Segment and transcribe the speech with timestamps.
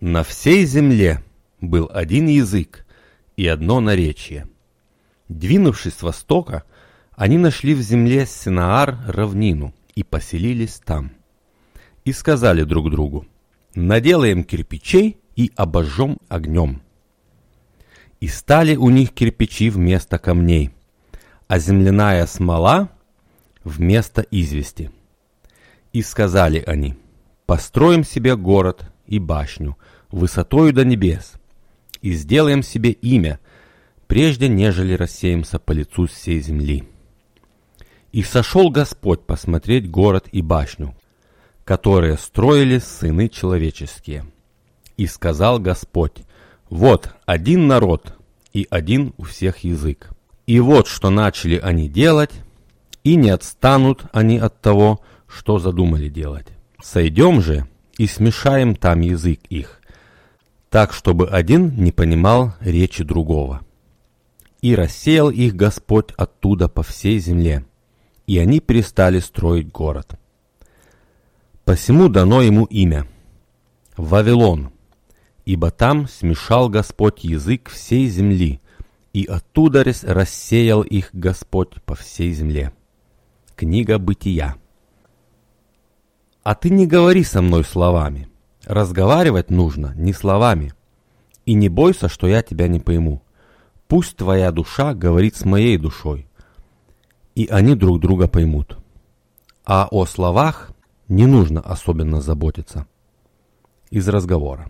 [0.00, 1.22] На всей земле
[1.60, 2.86] был один язык
[3.36, 4.48] и одно наречие.
[5.28, 6.64] Двинувшись с востока,
[7.12, 11.12] они нашли в земле Синаар равнину и поселились там.
[12.06, 13.26] И сказали друг другу,
[13.74, 16.80] наделаем кирпичей и обожжем огнем.
[18.20, 20.70] И стали у них кирпичи вместо камней,
[21.46, 22.88] а земляная смола
[23.64, 24.90] вместо извести.
[25.92, 26.96] И сказали они,
[27.44, 29.76] построим себе город и башню,
[30.10, 31.34] высотою до небес,
[32.00, 33.38] и сделаем себе имя,
[34.06, 36.84] прежде нежели рассеемся по лицу всей земли.
[38.12, 40.96] И сошел Господь посмотреть город и башню,
[41.64, 44.24] которые строили сыны человеческие.
[44.96, 46.22] И сказал Господь,
[46.68, 48.14] вот один народ
[48.52, 50.10] и один у всех язык.
[50.46, 52.32] И вот что начали они делать,
[53.04, 56.46] и не отстанут они от того, что задумали делать.
[56.82, 57.66] Сойдем же
[57.98, 59.80] и смешаем там язык их,
[60.68, 63.60] так, чтобы один не понимал речи другого.
[64.62, 67.64] И рассеял их Господь оттуда по всей земле,
[68.26, 70.18] и они перестали строить город.
[71.64, 73.06] Посему дано ему имя–
[74.00, 74.70] Вавилон,
[75.44, 78.60] ибо там смешал Господь язык всей земли,
[79.12, 82.72] и оттуда рассеял их Господь по всей земле.
[83.56, 84.56] Книга Бытия.
[86.50, 88.28] А ты не говори со мной словами.
[88.64, 90.74] Разговаривать нужно не словами.
[91.46, 93.22] И не бойся, что я тебя не пойму.
[93.86, 96.26] Пусть твоя душа говорит с моей душой,
[97.36, 98.78] и они друг друга поймут.
[99.64, 100.72] А о словах
[101.06, 102.88] не нужно особенно заботиться.
[103.90, 104.68] Из разговора.